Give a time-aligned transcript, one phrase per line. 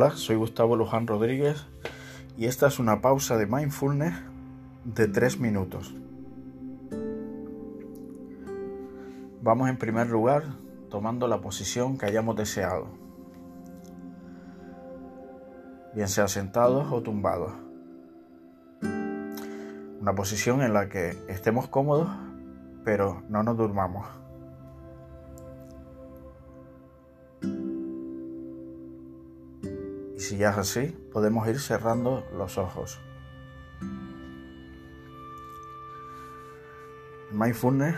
[0.00, 1.66] Hola, soy Gustavo Luján Rodríguez
[2.36, 4.14] y esta es una pausa de mindfulness
[4.84, 5.92] de 3 minutos.
[9.42, 10.44] Vamos en primer lugar
[10.88, 12.86] tomando la posición que hayamos deseado,
[15.96, 17.54] bien sea sentados o tumbados.
[20.00, 22.08] Una posición en la que estemos cómodos,
[22.84, 24.06] pero no nos durmamos.
[30.18, 32.98] Y si ya es así, podemos ir cerrando los ojos.
[37.30, 37.96] Mindfulness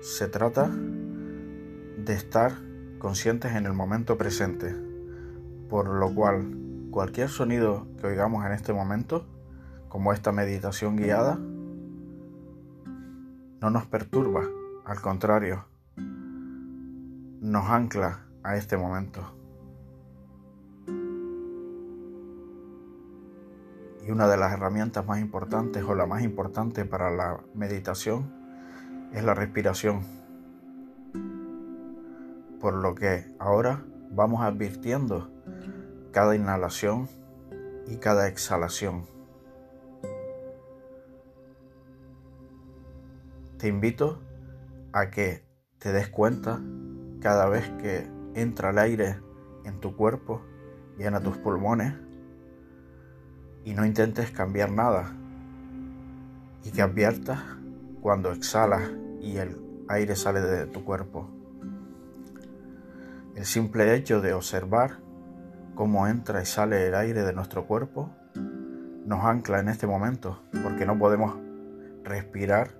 [0.00, 2.50] se trata de estar
[2.98, 4.74] conscientes en el momento presente,
[5.70, 9.24] por lo cual cualquier sonido que oigamos en este momento,
[9.88, 11.36] como esta meditación guiada,
[13.60, 14.42] no nos perturba,
[14.84, 15.64] al contrario,
[17.40, 19.45] nos ancla a este momento.
[24.06, 28.32] Y una de las herramientas más importantes o la más importante para la meditación
[29.12, 30.06] es la respiración.
[32.60, 33.82] Por lo que ahora
[34.12, 35.28] vamos advirtiendo
[36.12, 37.08] cada inhalación
[37.88, 39.06] y cada exhalación.
[43.58, 44.22] Te invito
[44.92, 45.44] a que
[45.78, 46.60] te des cuenta
[47.20, 49.18] cada vez que entra el aire
[49.64, 50.42] en tu cuerpo,
[50.96, 52.05] llena tus pulmones
[53.66, 55.12] y no intentes cambiar nada
[56.64, 57.40] y que adviertas
[58.00, 61.28] cuando exhalas y el aire sale de tu cuerpo.
[63.34, 64.98] El simple hecho de observar
[65.74, 68.08] cómo entra y sale el aire de nuestro cuerpo
[69.04, 71.36] nos ancla en este momento porque no podemos
[72.04, 72.70] respirar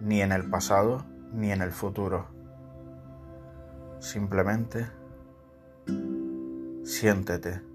[0.00, 2.26] ni en el pasado ni en el futuro.
[3.98, 4.86] Simplemente
[6.82, 7.69] siéntete.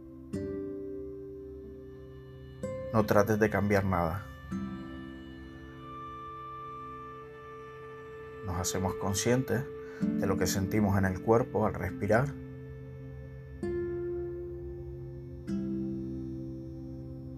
[2.95, 4.25] No trates de cambiar nada.
[8.45, 9.65] Nos hacemos conscientes
[9.99, 12.33] de lo que sentimos en el cuerpo al respirar.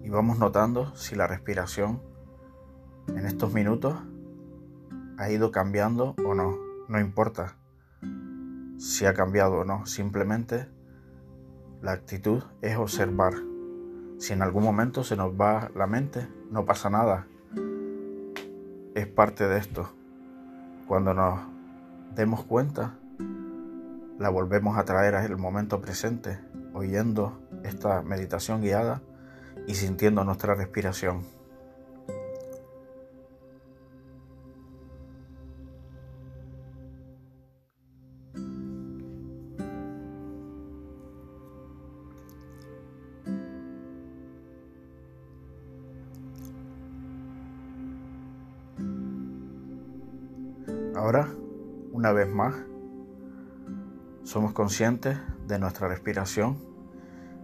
[0.04, 2.02] Y vamos notando si la respiración
[3.08, 3.98] en estos minutos
[5.16, 6.56] ha ido cambiando o no.
[6.86, 7.56] No importa
[8.78, 9.86] si ha cambiado o no.
[9.86, 10.68] Simplemente
[11.82, 13.57] la actitud es observar.
[14.18, 17.26] Si en algún momento se nos va la mente, no pasa nada.
[18.94, 19.88] Es parte de esto.
[20.88, 21.40] Cuando nos
[22.16, 22.98] demos cuenta,
[24.18, 26.40] la volvemos a traer al momento presente,
[26.74, 29.02] oyendo esta meditación guiada
[29.68, 31.37] y sintiendo nuestra respiración.
[50.98, 51.28] Ahora,
[51.92, 52.56] una vez más,
[54.24, 55.16] somos conscientes
[55.46, 56.58] de nuestra respiración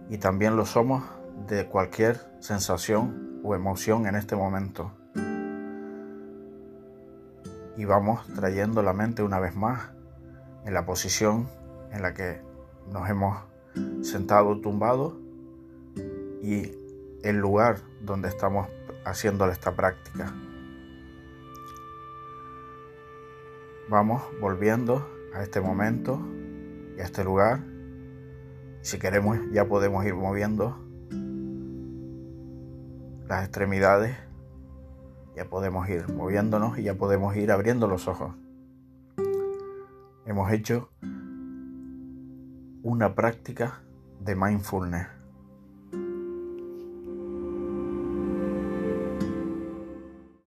[0.09, 1.05] y también lo somos
[1.47, 4.91] de cualquier sensación o emoción en este momento.
[7.77, 9.89] Y vamos trayendo la mente una vez más
[10.65, 11.47] en la posición
[11.93, 12.41] en la que
[12.91, 13.37] nos hemos
[14.01, 15.17] sentado tumbado
[16.43, 16.73] y
[17.23, 18.67] el lugar donde estamos
[19.05, 20.33] haciendo esta práctica.
[23.87, 26.19] Vamos volviendo a este momento
[26.97, 27.63] y a este lugar.
[28.81, 30.79] Si queremos ya podemos ir moviendo
[33.27, 34.17] las extremidades.
[35.35, 38.33] Ya podemos ir moviéndonos y ya podemos ir abriendo los ojos.
[40.25, 40.89] Hemos hecho
[42.81, 43.83] una práctica
[44.19, 45.07] de mindfulness.